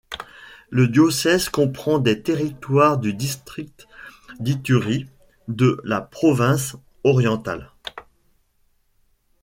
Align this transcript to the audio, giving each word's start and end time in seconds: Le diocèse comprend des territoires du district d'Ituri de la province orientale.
Le 0.71 0.87
diocèse 0.87 1.47
comprend 1.49 1.99
des 1.99 2.23
territoires 2.23 2.97
du 2.97 3.13
district 3.13 3.87
d'Ituri 4.39 5.05
de 5.47 5.79
la 5.83 6.01
province 6.01 6.75
orientale. 7.03 7.69